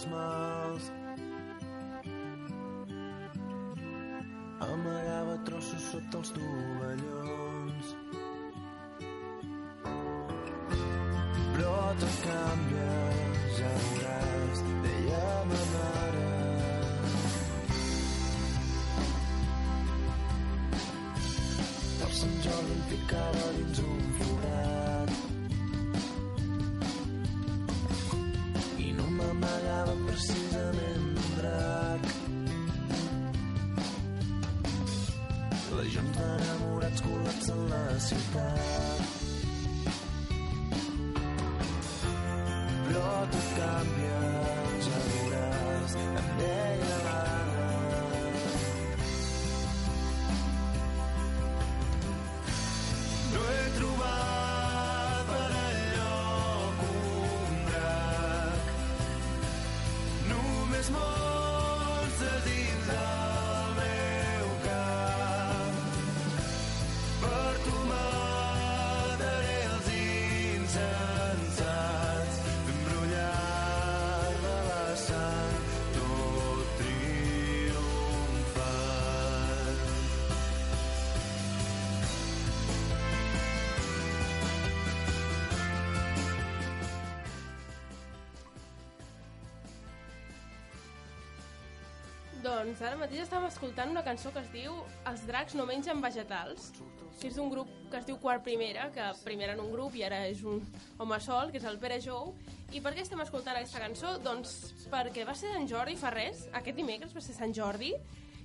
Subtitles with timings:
[0.00, 0.92] dels mals.
[4.60, 7.94] Amagava trossos sota els tovallons.
[38.00, 38.89] cidade.
[92.60, 94.74] Doncs ara mateix estàvem escoltant una cançó que es diu
[95.08, 96.66] Els dracs no mengen vegetals,
[97.16, 100.02] que és d'un grup que es diu Quart Primera, que primer era un grup i
[100.04, 100.60] ara és un
[101.00, 102.34] home sol, que és el Pere Jou.
[102.76, 104.12] I per què estem escoltant aquesta cançó?
[104.20, 104.52] Doncs
[104.92, 107.94] perquè va ser Sant Jordi fa res, aquest dimecres va ser Sant Jordi,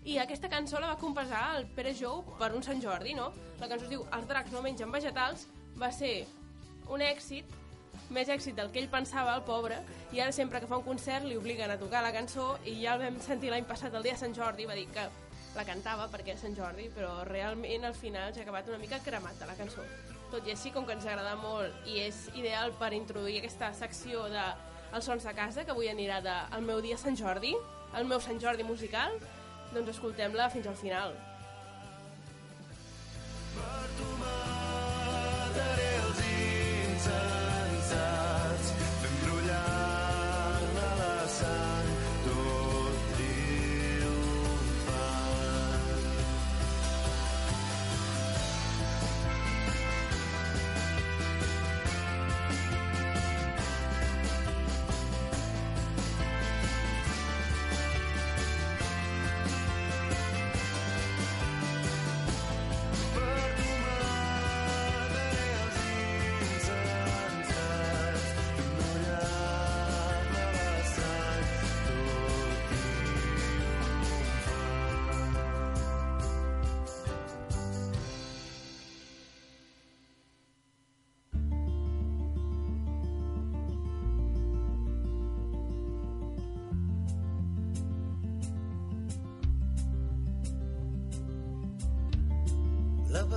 [0.07, 3.33] i aquesta cançó la va composar el Pere Jou per un Sant Jordi, no?
[3.59, 6.21] La cançó es diu Els dracs no mengen vegetals, va ser
[6.87, 7.51] un èxit
[8.13, 9.79] més èxit del que ell pensava, el pobre,
[10.13, 12.95] i ara sempre que fa un concert li obliguen a tocar la cançó i ja
[12.95, 15.07] el vam sentir l'any passat, el dia de Sant Jordi, va dir que
[15.55, 18.99] la cantava perquè és Sant Jordi, però realment al final ja ha acabat una mica
[19.03, 19.83] cremat de la cançó.
[20.31, 24.25] Tot i així, com que ens agrada molt i és ideal per introduir aquesta secció
[24.33, 24.43] de
[24.95, 27.55] els sons de casa, que avui anirà de El meu dia Sant Jordi,
[27.95, 29.15] el meu Sant Jordi musical,
[29.73, 31.15] doncs escoltem-la fins al final.
[34.19, 37.34] Mataré els insensats,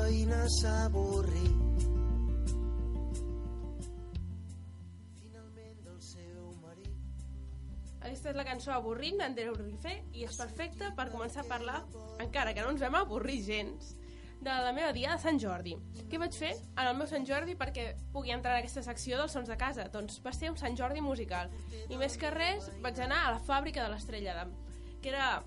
[0.09, 1.83] S'ha avorrit
[5.21, 7.27] finalment del seu marit.
[8.01, 11.83] Aquesta és la cançó Avorrint d'Andreu Rifé i és perfecta per començar a parlar,
[12.25, 13.93] encara que no ens vam avorrir gens,
[14.41, 15.77] de la meva dia de Sant Jordi.
[16.09, 19.37] Què vaig fer en el meu Sant Jordi perquè pugui entrar en aquesta secció dels
[19.37, 19.91] sons de casa?
[19.93, 21.53] Doncs va ser un Sant Jordi musical.
[21.93, 24.57] I més que res, vaig anar a la fàbrica de l'Estrella d'Am,
[25.03, 25.43] que era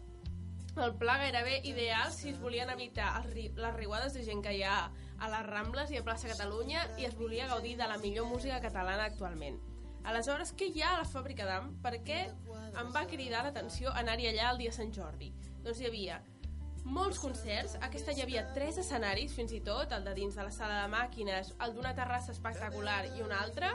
[0.79, 4.53] el pla gairebé ideal si es volien evitar els ri les riuades de gent que
[4.55, 4.77] hi ha
[5.19, 8.61] a les Rambles i a plaça Catalunya i es volia gaudir de la millor música
[8.61, 9.59] catalana actualment.
[10.07, 11.75] Aleshores, què hi ha a la fàbrica d'Am?
[11.83, 12.21] Per què
[12.81, 15.29] em va cridar l'atenció anar-hi allà el dia Sant Jordi?
[15.61, 16.21] Doncs hi havia
[16.83, 20.47] molts concerts, aquest any hi havia tres escenaris fins i tot, el de dins de
[20.47, 23.69] la sala de màquines, el d'una terrassa espectacular i un altre.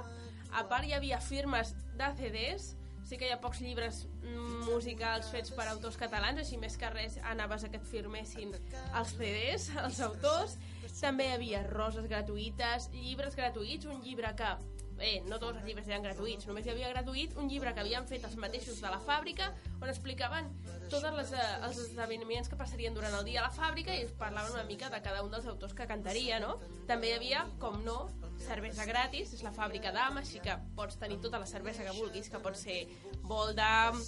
[0.50, 2.72] A part hi havia firmes de CDs,
[3.06, 6.90] sí que hi ha pocs llibres mm, musicals fets per autors catalans, així més que
[6.90, 10.56] res anaves a que et firmessin els CDs, els autors.
[10.96, 14.50] També hi havia roses gratuïtes, llibres gratuïts, un llibre que
[14.96, 18.06] Bé, no tots els llibres eren gratuïts, només hi havia gratuït un llibre que havien
[18.08, 20.48] fet els mateixos de la fàbrica on explicaven
[20.88, 24.14] tots les, eh, els esdeveniments que passarien durant el dia a la fàbrica i es
[24.16, 26.56] parlaven una mica de cada un dels autors que cantaria, no?
[26.88, 27.98] També hi havia, com no,
[28.46, 32.32] cervesa gratis, és la fàbrica d'Am, així que pots tenir tota la cervesa que vulguis,
[32.32, 32.86] que pot ser
[33.26, 34.00] Voldam,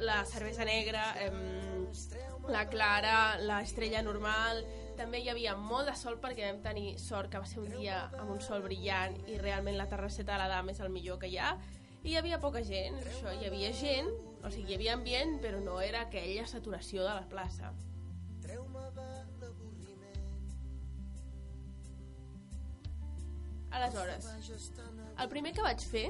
[0.00, 1.88] la cervesa negra, em,
[2.48, 4.64] la clara, la estrella normal...
[5.00, 8.02] També hi havia molt de sol perquè vam tenir sort que va ser un dia
[8.20, 11.30] amb un sol brillant i realment la terrasseta de la Dama és el millor que
[11.32, 11.54] hi ha
[12.02, 14.10] I hi havia poca gent, això, hi havia gent,
[14.44, 17.72] o sigui, hi havia ambient, però no era aquella saturació de la plaça.
[23.70, 24.30] Aleshores,
[25.20, 26.06] el primer que vaig fer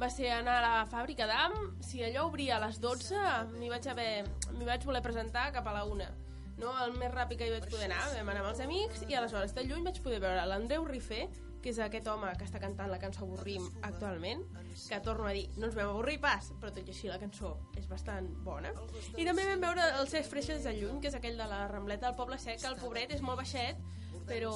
[0.00, 3.24] va ser anar a la fàbrica d'AM, si allò obria a les 12,
[3.56, 4.12] m'hi vaig, haver,
[4.60, 6.12] vaig voler presentar cap a la 1.
[6.60, 6.74] No?
[6.84, 9.54] El més ràpid que hi vaig poder anar, vam anar amb els amics, i aleshores
[9.56, 11.26] de lluny vaig poder veure l'Andreu Rifé,
[11.62, 14.42] que és aquest home que està cantant la cançó Avorrim actualment,
[14.88, 17.52] que torno a dir, no ens vam avorrir pas, però tot i així la cançó
[17.78, 18.72] és bastant bona.
[19.14, 22.08] I també vam veure el Cesc Freixes de lluny, que és aquell de la Rambleta
[22.08, 23.78] del Poble Sec, el pobret és molt baixet,
[24.26, 24.52] però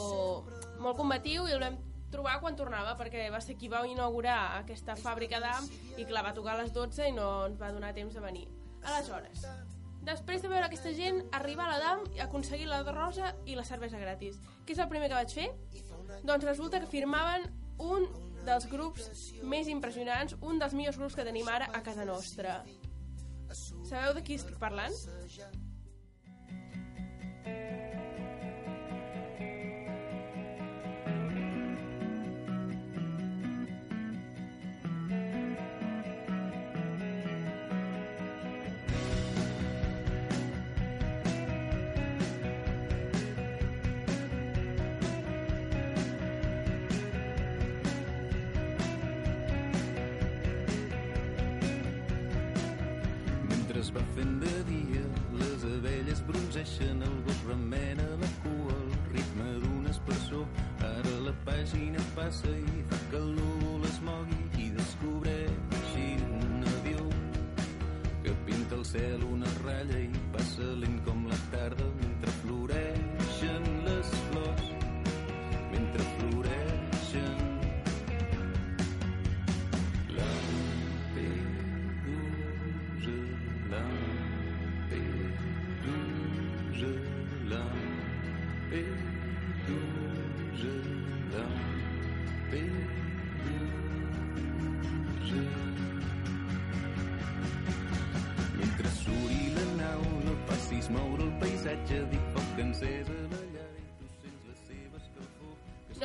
[0.83, 1.79] molt combatiu, i el vam
[2.11, 5.67] trobar quan tornava perquè va ser qui va inaugurar aquesta fàbrica d'AM
[5.99, 8.47] i clar, va tocar a les 12 i no ens va donar temps de venir.
[8.87, 9.47] Aleshores,
[10.07, 13.65] després de veure aquesta gent, arribar a la DAM i aconseguir la rosa i la
[13.67, 14.39] cervesa gratis.
[14.65, 15.51] Què és el primer que vaig fer?
[16.25, 17.49] Doncs resulta que firmaven
[17.83, 18.07] un
[18.47, 19.11] dels grups
[19.43, 22.61] més impressionants, un dels millors grups que tenim ara a casa nostra.
[23.51, 24.95] Sabeu de qui estic parlant?
[27.47, 27.76] Mentre
[53.87, 55.03] es va fent de dia,
[55.41, 58.75] les abelles bronzeixen, el gos remena la cua.
[58.77, 60.47] Al ritme d'un espersor.
[60.89, 63.21] Ara la pàgina passa i fa que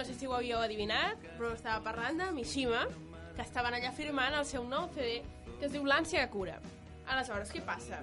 [0.01, 2.85] No sé si ho havíeu adivinat, però estava parlant de Mishima,
[3.35, 5.19] que estaven allà firmant el seu nou CD,
[5.59, 6.55] que es diu L'ànsia que cura.
[7.11, 7.99] Aleshores, què passa?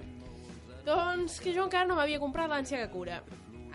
[0.85, 3.19] Doncs que jo encara no m'havia comprat l'ànsia que cura.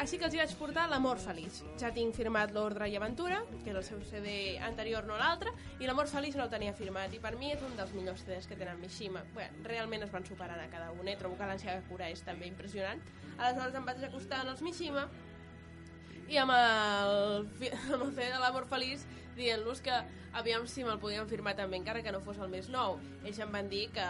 [0.02, 1.60] Així que els hi vaig portar l'amor feliç.
[1.78, 4.32] Ja tinc firmat l'Ordre i Aventura, que és el seu CD
[4.66, 7.76] anterior, no l'altre, i l'amor feliç no el tenia firmat, i per mi és un
[7.78, 9.22] dels millors CDs que tenen Mishima.
[9.36, 11.14] Bé, realment es van superant a cada un, eh?
[11.20, 13.00] Trobo que l'ànsia que cura és també impressionant.
[13.38, 15.06] Aleshores em vaig acostar als Mishima,
[16.28, 17.48] i amb el,
[17.94, 19.06] amb el CD de l'Amor Feliç
[19.38, 19.94] dient-los que
[20.34, 23.50] aviam si me'l podien firmar també encara que no fos el més nou ells em
[23.52, 24.06] van dir que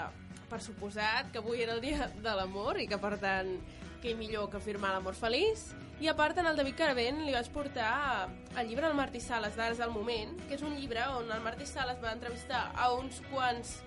[0.50, 3.56] per suposat que avui era el dia de l'amor i que per tant
[4.04, 5.70] que millor que firmar l'Amor Feliç
[6.04, 8.26] i a part en el David Caravent li vaig portar
[8.60, 11.64] el llibre del Martí Sales d'Ars del Moment que és un llibre on el Martí
[11.64, 13.78] Sales va entrevistar a uns quants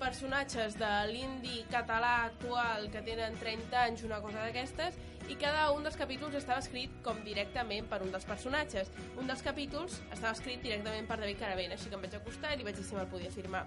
[0.00, 4.98] personatges de l'indi català actual que tenen 30 anys, una cosa d'aquestes,
[5.30, 8.90] i cada un dels capítols estava escrit com directament per un dels personatges.
[9.16, 12.60] Un dels capítols estava escrit directament per David Caravent, així que em vaig acostar i
[12.60, 13.64] li vaig dir si me'l podia firmar.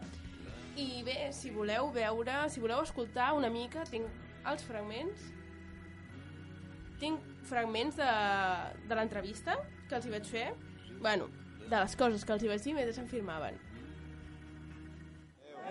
[0.78, 4.06] I bé, si voleu veure, si voleu escoltar una mica, tinc
[4.48, 5.39] els fragments
[7.00, 8.12] tinc fragments de,
[8.90, 9.58] de l'entrevista
[9.90, 10.50] que els hi vaig fer
[11.00, 11.30] bueno,
[11.66, 13.58] de les coses que els hi vaig dir mentre se'n firmaven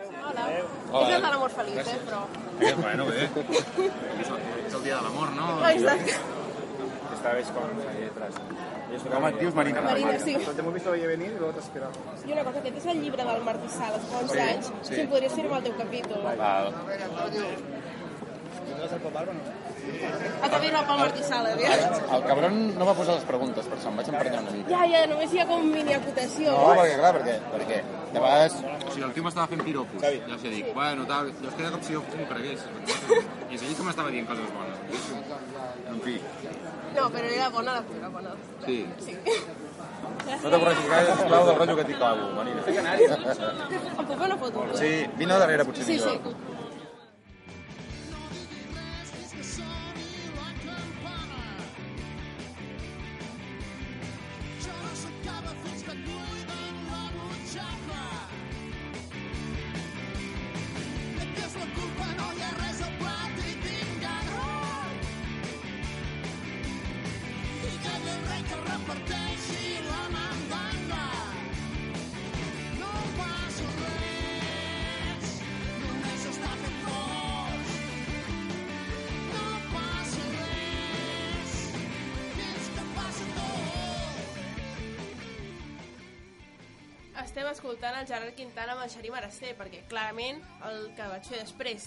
[0.09, 0.45] Hola.
[0.93, 1.09] Hola.
[1.09, 2.21] És el de l'amor feliç, eh, però...
[2.61, 3.25] Eh, bueno, bé.
[3.27, 5.47] És el, és el dia de l'amor, no?
[5.69, 6.15] Exacte.
[7.15, 8.35] Esta vez con ahí detrás.
[9.13, 9.81] ¿Cómo tíos Marina?
[9.81, 10.37] Marina, sí.
[10.37, 12.29] Te hemos visto venir y luego te.
[12.29, 14.71] I una cosa, aquest és el llibre del Martí Sales, fa uns anys.
[14.83, 14.95] sí.
[14.95, 16.23] Si em podries firmar el teu capítol.
[16.25, 16.73] Val.
[18.69, 19.68] ¿Tendrás el papel o no?
[20.43, 21.77] A també no pel Martí Sales, ja.
[22.17, 24.71] El cabron no va posar les preguntes, per això em vaig emprenyar una mica.
[24.75, 26.53] Ja, ja, només hi ha com mini acotació.
[26.57, 27.81] No, perquè clar, perquè, perquè
[28.15, 28.59] de vegades...
[28.89, 30.01] O sigui, el tio m'estava fent piropos.
[30.03, 30.21] Xavi.
[30.29, 32.65] Ja us he dit, bueno, tal, jo és que com si jo m'ho cregués.
[33.51, 34.77] I és ell que m'estava dient coses bones.
[35.89, 36.21] En fi,
[36.99, 38.31] No, però era bona la era bona.
[38.65, 38.79] sí.
[39.05, 39.17] Sí.
[40.43, 42.63] No t'avorreixis gaire, sisplau, del rotllo que t'hi clavo, Marina.
[42.67, 44.65] Em puc fer una foto?
[44.81, 44.91] Sí,
[45.21, 46.05] vine darrere, potser Sí, sí.
[46.07, 46.19] millor.
[46.19, 46.48] No passa
[87.39, 91.39] estem escoltant el Gerard Quintana amb el Xarí Marasté, perquè clarament el que vaig fer
[91.39, 91.85] després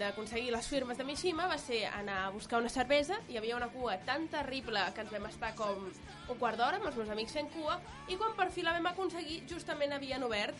[0.00, 3.68] d'aconseguir les firmes de Mishima va ser anar a buscar una cervesa, hi havia una
[3.68, 7.36] cua tan terrible que ens vam estar com un quart d'hora amb els meus amics
[7.36, 7.76] fent cua,
[8.08, 10.56] i quan per fi la vam aconseguir, justament havien obert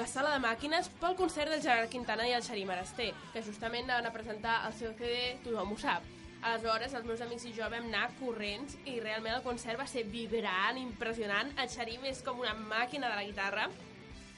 [0.00, 3.90] la sala de màquines pel concert del Gerard Quintana i el Xarí Marasté, que justament
[3.90, 6.17] anaven a presentar el seu CD Tothom ho sap.
[6.38, 10.04] Aleshores, els meus amics i jo vam anar corrents i realment el concert va ser
[10.06, 11.50] vibrant, impressionant.
[11.58, 13.64] El Xarim és com una màquina de la guitarra.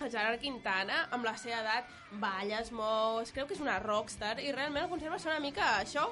[0.00, 1.90] El Gerard Quintana, amb la seva edat,
[2.22, 5.28] balla, es mou, es creu que és una rockstar i realment el concert va ser
[5.34, 6.06] una mica això,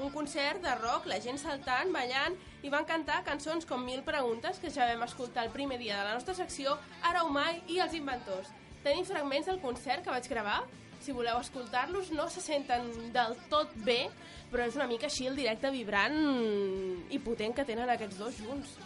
[0.00, 4.56] un concert de rock, la gent saltant, ballant i van cantar cançons com Mil preguntes
[4.62, 7.82] que ja vam escoltar el primer dia de la nostra secció, Ara o mai i
[7.84, 8.48] Els inventors.
[8.82, 10.62] Tenim fragments del concert que vaig gravar
[11.04, 14.08] si voleu escoltar-los, no se senten del tot bé,
[14.52, 16.16] però és una mica així el directe vibrant
[17.12, 18.78] i potent que tenen aquests dos junts.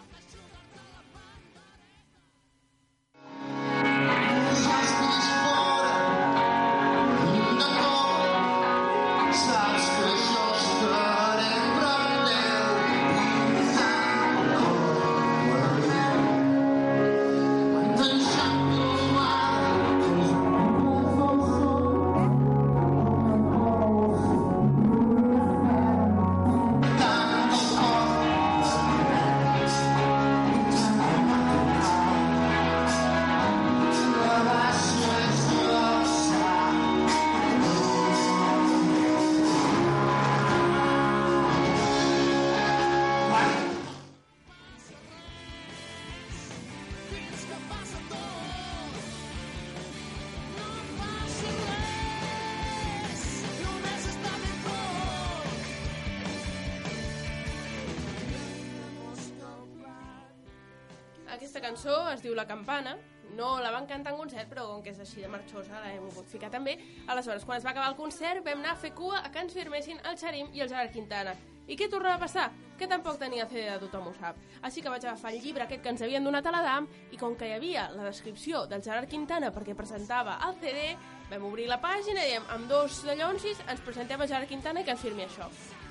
[61.38, 62.96] Aquesta cançó es diu La Campana,
[63.38, 66.02] no la van cantar en concert, però com que és així de marxosa la hem
[66.02, 66.74] volgut ficar també.
[67.06, 69.54] Aleshores, quan es va acabar el concert, vam anar a fer cua a que ens
[69.54, 71.36] firmessin el Xarim i el Gerard Quintana.
[71.70, 72.48] I què tornava a passar?
[72.80, 74.42] Que tampoc tenia CD de tothom ho sap.
[74.66, 77.38] Així que vaig agafar el llibre aquest que ens havien donat a l'Adam i com
[77.38, 80.88] que hi havia la descripció del Gerard Quintana perquè presentava el CD,
[81.30, 84.88] vam obrir la pàgina i diem, amb dos dallonsis ens presentem a Gerard Quintana i
[84.88, 85.46] que ens firmi això.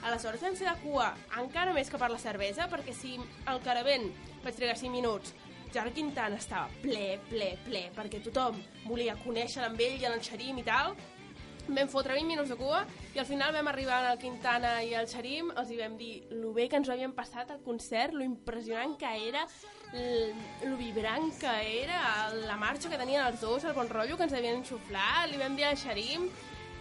[0.07, 1.09] Aleshores vam fer la cua
[1.41, 3.17] encara més que per la cervesa, perquè si
[3.51, 4.07] al caravent
[4.45, 5.33] vaig trigar 5 minuts,
[5.73, 10.23] Gerard Quintana estava ple, ple, ple, perquè tothom volia conèixer amb ell i en el
[10.23, 10.95] Xarim i tal.
[11.67, 15.09] Vam fotre 20 minuts de cua i al final vam arribar al Quintana i al
[15.11, 18.23] Xarim, els hi vam dir lo bé que ens ho havíem passat al concert, lo
[18.23, 19.43] impressionant que era,
[20.63, 21.99] lo vibrant que era,
[22.47, 25.59] la marxa que tenien els dos, el bon rotllo que ens havien xuflat, li vam
[25.59, 26.29] dir al Xarim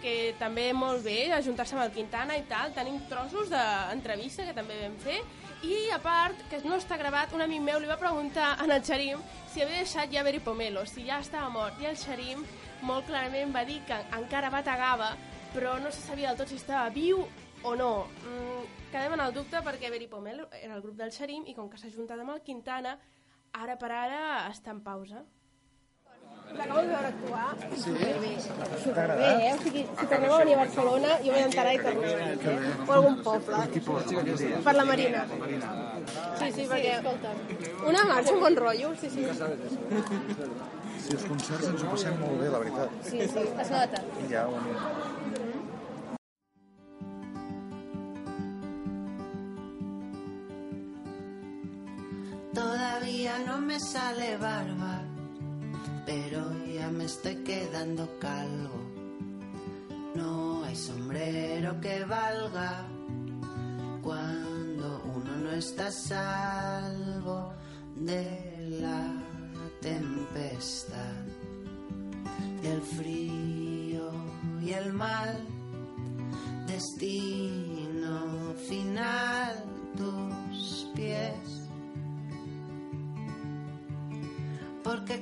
[0.01, 4.77] que també molt bé ajuntar-se amb el Quintana i tal, tenim trossos d'entrevista que també
[4.81, 5.19] vam fer
[5.65, 8.83] i a part, que no està gravat, un amic meu li va preguntar a el
[8.85, 12.45] Xarim si havia deixat ja Beri Pomelo, si ja estava mort i el Xarim
[12.85, 15.15] molt clarament va dir que encara bategava
[15.53, 17.23] però no se sabia del tot si estava viu
[17.63, 18.07] o no.
[18.21, 21.69] Mm, quedem en el dubte perquè Beri Pomelo era el grup del Xarim i com
[21.69, 22.97] que s'ha juntat amb el Quintana
[23.53, 25.23] ara per ara està en pausa.
[26.55, 27.49] L'acabo de veure actuar.
[27.73, 27.81] Sí?
[27.83, 28.31] Superbé.
[28.83, 29.53] Superbé, eh?
[29.53, 32.71] O sigui, si tornem a venir a Barcelona, jo vull entrar i venir, eh?
[32.87, 33.55] O algun poble.
[34.65, 35.25] Per la Marina.
[36.39, 36.97] Sí, sí, perquè...
[37.91, 39.27] Una marxa, un bon rotllo, sí, sí.
[41.03, 42.97] Si els concerts ens ho passem molt bé, la veritat.
[43.11, 44.01] Sí, sí, es nota.
[44.31, 45.47] Ja, bueno.
[52.57, 54.96] Todavía no me sale barba,
[57.07, 58.79] estoy quedando calvo.
[60.13, 62.85] No hay sombrero que valga
[64.03, 67.53] cuando uno no está salvo
[67.95, 69.05] de la
[69.81, 71.23] tempestad,
[72.61, 74.11] del frío
[74.61, 75.47] y el mal.
[76.67, 79.36] Destino final,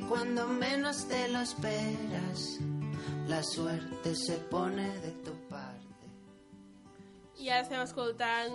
[0.07, 2.59] cuando menos te lo esperas,
[3.27, 5.85] la suerte se pone de tu parte.
[7.37, 8.53] I ara estem escoltant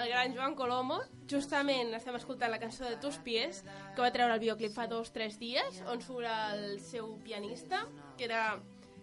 [0.00, 1.00] el gran Joan Colomo.
[1.28, 3.62] Justament estem escoltant la cançó de Tus Pies,
[3.94, 7.84] que va treure el videoclip fa dos o tres dies, on surt el seu pianista,
[8.16, 8.56] que, era,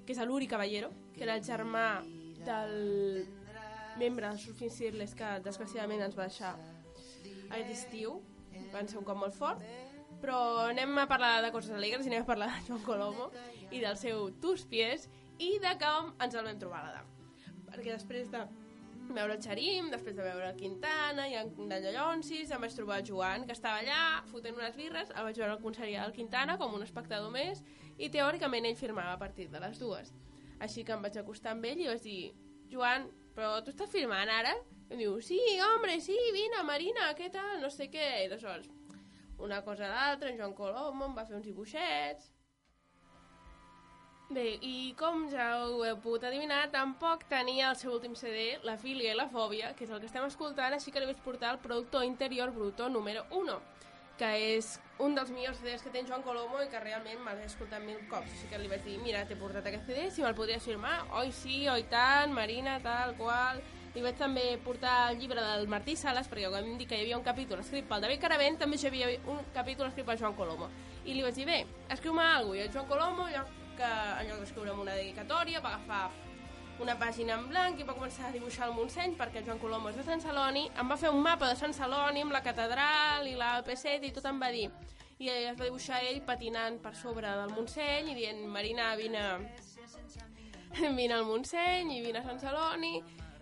[0.05, 2.01] que és l'Uri Caballero, que era el germà
[2.47, 3.27] del
[3.99, 6.55] membre de Surfing Cirles que desgraciadament ens va deixar
[7.51, 8.19] aquest estiu.
[8.73, 9.61] Van ser un cop molt fort.
[10.19, 13.29] Però anem a parlar de coses alegres i anem a parlar de Joan Colomo
[13.71, 15.07] i del seu Tus Pies
[15.39, 17.05] i de com ens el vam trobar a
[17.69, 18.41] perquè després de
[19.09, 23.45] veure el Xarim, després de veure el Quintana i en Llollonsis, em vaig trobar Joan,
[23.47, 26.85] que estava allà fotent unes birres, el vaig veure al concert del Quintana com un
[26.85, 27.63] espectador més,
[27.97, 30.13] i teòricament ell firmava a partir de les dues.
[30.59, 32.33] Així que em vaig acostar amb ell i vaig dir,
[32.69, 34.53] Joan, però tu estàs firmant ara?
[34.89, 38.69] I em diu, sí, hombre, sí, vine, Marina, què tal, no sé què, i aleshores,
[39.39, 42.31] una cosa a l'altra, en Joan Colom em va fer uns dibuixets,
[44.29, 48.75] Bé, i com ja ho heu pogut adivinar, tampoc tenia el seu últim CD, La
[48.77, 51.55] filia i la fòbia, que és el que estem escoltant, així que li vaig portar
[51.55, 53.55] el Producto Interior Bruto número 1,
[54.19, 54.69] que és
[55.01, 58.29] un dels millors CDs que té Joan Colomo i que realment he escoltat mil cops.
[58.35, 61.33] Així que li vaig dir, mira, t'he portat aquest CD, si me'l podries firmar, oi
[61.33, 63.65] sí, oi tant, Marina, tal, qual...
[63.95, 67.17] Li vaig també portar el llibre del Martí Sales, perquè vam dir que hi havia
[67.17, 70.69] un capítol escrit pel David Caravent, també hi havia un capítol escrit pel Joan Colomo.
[71.05, 72.59] I li vaig dir, bé, escriu-me alguna cosa.
[72.59, 73.27] I el Joan Colomo,
[73.79, 73.91] que
[74.21, 76.09] en lloc d'escriure'm una dedicatòria va agafar
[76.83, 79.89] una pàgina en blanc i va començar a dibuixar el Montseny perquè el Joan Colom
[79.89, 83.27] és de Sant Celoni em va fer un mapa de Sant Celoni amb la catedral
[83.27, 84.69] i la P7 i tot em va dir
[85.19, 89.25] i es va dibuixar ell patinant per sobre del Montseny i dient Marina vine
[91.01, 92.95] vine al Montseny i vine a Sant Celoni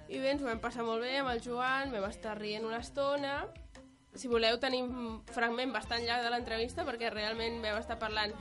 [0.08, 2.80] i bé, ens ho vam passar molt bé amb el Joan vam estar rient una
[2.84, 3.42] estona.
[4.18, 8.34] Si voleu tenim un fragment bastant llarg de l'entrevista perquè realment vam estar parlant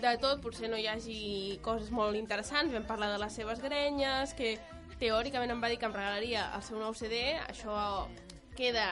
[0.00, 1.20] de tot, potser no hi hagi
[1.62, 4.54] coses molt interessants, vam parlar de les seves grenyes, que
[5.00, 8.08] teòricament em va dir que em regalaria el seu nou CD, això
[8.56, 8.88] queda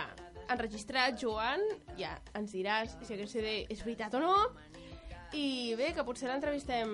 [0.53, 1.65] enregistrat, Joan,
[1.99, 4.35] ja ens diràs si aquest CD és veritat o no,
[5.37, 6.93] i bé, que potser l'entrevistem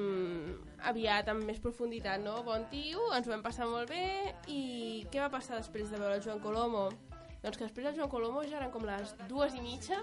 [0.91, 2.41] aviat amb més profunditat, no?
[2.47, 6.19] Bon tio, ens ho vam passar molt bé, i què va passar després de veure
[6.19, 6.89] el Joan Colomo?
[7.45, 10.03] Doncs que després del Joan Colomo ja eren com les dues i mitja,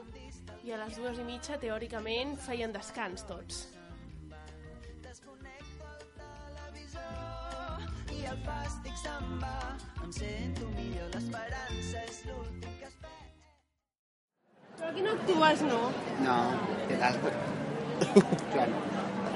[0.63, 3.67] i a les dues i mitja, teòricament, feien descans tots.
[8.21, 9.55] i el fàstic se'n va.
[10.05, 13.49] Em sento millor, l'esperança és l'últim que es perd.
[14.75, 15.81] Però aquí no actues, no?
[16.27, 16.37] No,
[16.91, 17.60] què tal?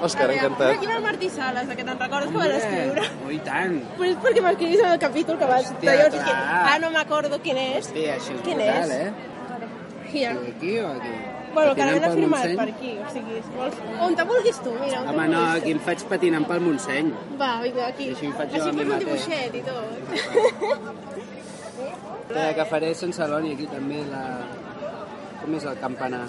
[0.06, 0.74] Òscar, encantat.
[0.76, 3.04] Aquí va el Martí Sales, de que te'n recordes que vas escriure.
[3.24, 3.78] Oh, i tant.
[3.96, 5.70] Pues és perquè m'escrivis en el capítol que vas...
[5.72, 6.66] Hòstia, Hòstia, que, clar.
[6.72, 7.88] ah, no m'acordo quin és.
[7.94, 8.90] Sí, això és Quin brutal, és?
[8.92, 9.10] eh?
[10.12, 10.34] Ja.
[10.36, 11.14] Sí, aquí o aquí?
[11.56, 12.56] Bueno, que Patinant l'hem pel firmat Montseny?
[12.60, 13.76] per aquí, o sigui, si vols...
[14.04, 17.08] On te vulguis tu, mira, on Home, no, aquí em faig patinant pel Montseny.
[17.40, 18.10] Va, vinga, aquí.
[18.10, 19.88] I així em faig jo Així a mi fas un dibuixet i tot.
[22.58, 24.22] Que faré Sant Celoni aquí també, la...
[25.40, 26.26] Com és el campanar?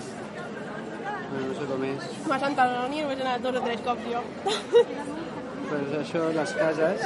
[1.38, 2.02] No sé com és.
[2.32, 4.22] A Sant Celoni només he anat dos o tres cops jo.
[5.78, 7.02] És això, les cases,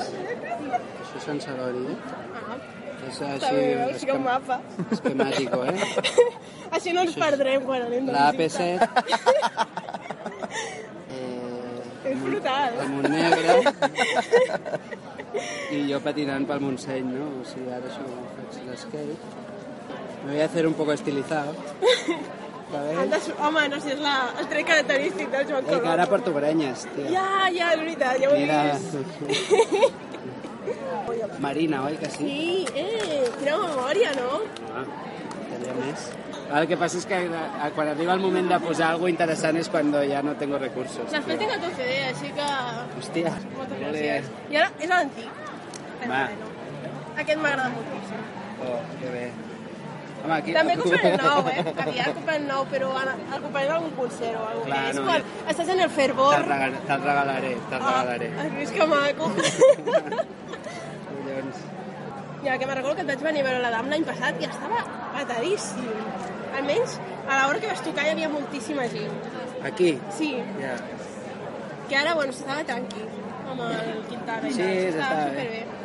[1.01, 1.97] això és Sant Celoni, eh?
[2.37, 2.57] Ah,
[3.07, 4.57] És així, veus, que un esquem- mapa.
[4.93, 5.77] esquemàtico, eh?
[6.77, 8.85] Així no ens perdrem quan anem de La visita.
[8.85, 9.11] AP7,
[11.17, 12.77] eh, És brutal.
[12.85, 13.55] el Montnegre
[15.71, 17.27] i jo patinant pel Montseny, no?
[17.41, 18.05] O sigui, ara això
[18.37, 19.15] faig l'esquate.
[20.25, 21.55] Me voy a hacer un poco estilizado.
[22.71, 23.27] ¿Sabes?
[23.27, 23.34] de...
[23.43, 24.15] Home, no sé, és la...
[24.39, 25.91] el tret característic del Joan Eh, que Colom.
[25.93, 27.10] ara porto grenyes, tia.
[27.12, 28.62] Ja, ja, és veritat, ja ho he Mira.
[28.71, 29.99] vist.
[31.41, 32.23] Marina, oi que sí?
[32.25, 34.41] Sí, eh, quina memòria, no?
[34.77, 34.84] Ah,
[35.51, 36.10] tenia més.
[36.51, 39.69] El que passa és que eh, quan arriba el moment de posar alguna interessant és
[39.71, 41.07] quan ja no tengo recursos.
[41.12, 42.49] Després tinc el teu CD, així que...
[42.99, 44.29] Hòstia, Moltes molt gràcies.
[44.51, 45.29] I ara és l'antic.
[46.12, 46.23] Va.
[47.21, 48.27] Aquest m'agrada moltíssim.
[48.67, 49.25] Oh, que bé.
[50.23, 50.53] Home, aquí...
[50.53, 51.63] També compraré el nou, eh?
[51.86, 53.12] Aviat compraré el nou, però el
[53.45, 54.89] compraré en algun concert o alguna cosa.
[54.91, 55.21] És no, quan
[55.53, 56.36] estàs en el fervor...
[56.38, 58.29] Te'l regal, te regalaré, te'l regalaré.
[58.38, 59.29] Ah, has vist que maco.
[61.10, 61.57] Collons.
[62.45, 64.47] ja, que me'n recordo que et vaig venir a veure la DAM l'any passat i
[64.49, 64.79] estava
[65.15, 65.91] patadíssim.
[66.57, 69.13] Almenys a l'hora que vas tocar hi havia moltíssima gent.
[69.69, 69.91] Aquí?
[70.17, 70.31] Sí,
[70.62, 70.75] Ja.
[71.91, 73.01] que ara, bueno, s'estava tranqui
[73.51, 75.29] amb el Quintana Sí, s'estava bé.
[75.29, 75.62] superbé.
[75.67, 75.80] No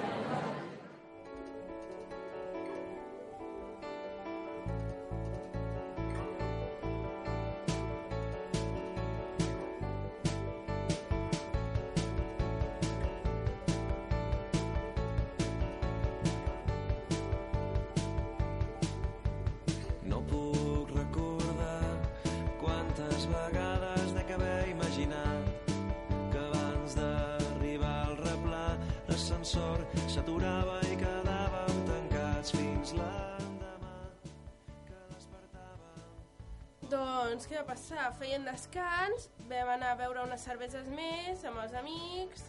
[37.36, 38.04] Doncs què va passar?
[38.16, 42.46] Feien descans, vam anar a beure unes cerveses més amb els amics,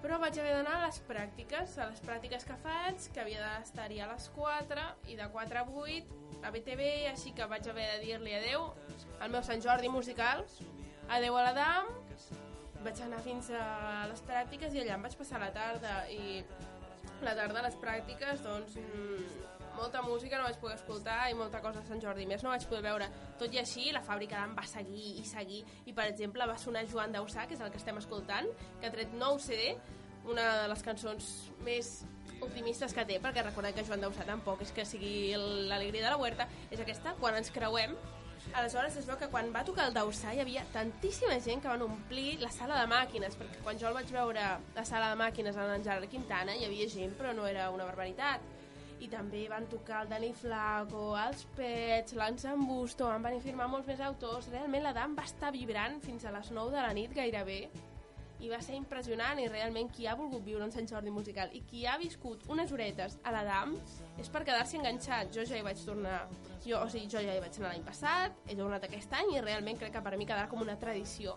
[0.00, 4.00] però vaig haver d'anar a les pràctiques, a les pràctiques que faig, que havia d'estar-hi
[4.00, 6.16] a les 4 i de 4 a 8
[6.48, 8.70] a BTV, així que vaig haver de dir-li adeu
[9.20, 10.46] al meu Sant Jordi musical,
[11.18, 11.92] adeu a la DAM,
[12.80, 13.66] vaig anar fins a
[14.08, 16.40] les pràctiques i allà em vaig passar la tarda i
[17.20, 21.62] la tarda a les pràctiques, doncs, mm, molta música no vaig poder escoltar i molta
[21.64, 23.08] cosa de Sant Jordi més no vaig poder veure.
[23.40, 26.84] Tot i així, la fàbrica d'Am va seguir i seguir, i per exemple va sonar
[26.90, 28.48] Joan Dausà, que és el que estem escoltant,
[28.80, 29.74] que ha tret nou CD,
[30.30, 31.28] una de les cançons
[31.64, 31.90] més
[32.44, 36.20] optimistes que té, perquè recordem que Joan Dausà tampoc és que sigui l'alegria de la
[36.20, 37.96] huerta, és aquesta, quan ens creuem,
[38.56, 41.82] Aleshores es veu que quan va tocar el Dausà hi havia tantíssima gent que van
[41.84, 44.46] omplir la sala de màquines, perquè quan jo el vaig veure
[44.78, 48.48] la sala de màquines en Gerard Quintana hi havia gent, però no era una barbaritat.
[49.00, 53.88] I també van tocar el Dani Flaco, els Pets, l'Ansambusto, van venir a firmar molts
[53.88, 54.50] més autors.
[54.52, 57.62] Realment la DAM va estar vibrant fins a les 9 de la nit gairebé
[58.40, 61.60] i va ser impressionant i realment qui ha volgut viure un Sant Jordi musical i
[61.68, 63.74] qui ha viscut unes horetes a la DAM
[64.20, 65.32] és per quedar-s'hi enganxat.
[65.34, 66.22] Jo ja hi vaig tornar,
[66.64, 69.44] jo, o sigui, jo ja hi vaig anar l'any passat, he tornat aquest any i
[69.44, 71.36] realment crec que per mi quedarà com una tradició.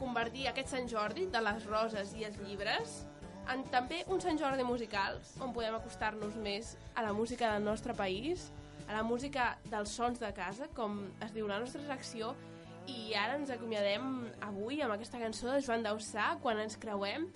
[0.00, 3.00] Convertir aquest Sant Jordi de les roses i els llibres
[3.50, 7.94] en també un Sant Jordi musical on podem acostar-nos més a la música del nostre
[7.98, 8.50] país,
[8.86, 12.34] a la música dels sons de casa, com es diu la nostra secció,
[12.90, 14.06] i ara ens acomiadem
[14.46, 17.28] avui amb aquesta cançó de Joan Dausà, quan ens creuem.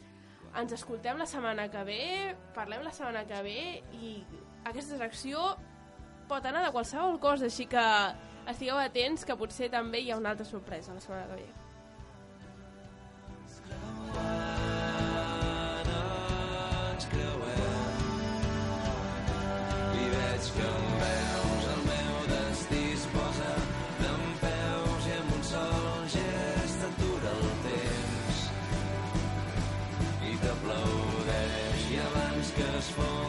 [0.55, 2.03] Ens escoltem la setmana que ve,
[2.55, 3.61] parlem la setmana que ve
[3.99, 4.15] i
[4.65, 5.55] aquesta secció
[6.31, 7.85] pot anar de qualsevol cosa, així que
[8.51, 11.64] estigueu atents que potser també hi ha una altra sorpresa la setmana que ve.
[32.85, 33.24] Temps i